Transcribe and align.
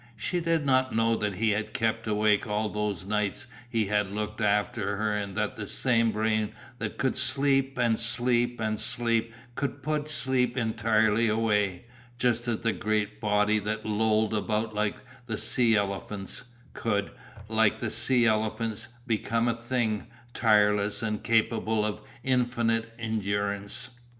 She 0.17 0.39
did 0.39 0.65
not 0.65 0.95
know 0.95 1.15
that 1.17 1.35
he 1.35 1.51
had 1.51 1.75
kept 1.75 2.07
awake 2.07 2.47
all 2.47 2.69
those 2.69 3.05
nights 3.05 3.45
he 3.69 3.85
had 3.85 4.09
looked 4.09 4.41
after 4.41 4.97
her 4.97 5.13
and 5.15 5.37
that 5.37 5.57
the 5.57 5.67
same 5.67 6.11
brain 6.11 6.53
that 6.79 6.97
could 6.97 7.15
sleep 7.15 7.77
and 7.77 7.99
sleep 7.99 8.59
and 8.59 8.79
sleep 8.79 9.31
could 9.53 9.83
put 9.83 10.09
sleep 10.09 10.57
entirely 10.57 11.27
away, 11.29 11.85
just 12.17 12.47
as 12.47 12.57
the 12.61 12.73
great 12.73 13.19
body 13.21 13.59
that 13.59 13.85
lolled 13.85 14.33
about 14.33 14.73
like 14.73 14.97
the 15.27 15.37
sea 15.37 15.75
elephants, 15.75 16.45
could, 16.73 17.11
like 17.47 17.79
the 17.79 17.91
sea 17.91 18.25
elephants, 18.25 18.87
become 19.05 19.47
a 19.47 19.53
thing, 19.53 20.07
tireless, 20.33 21.03
and 21.03 21.21
capable 21.23 21.85
of 21.85 22.01
infinite 22.23 22.91
endurance. 22.97 23.89